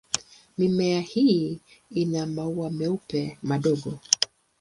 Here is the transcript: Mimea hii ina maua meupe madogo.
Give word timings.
Mimea 0.57 1.01
hii 1.01 1.61
ina 1.91 2.25
maua 2.25 2.69
meupe 2.69 3.37
madogo. 3.43 3.99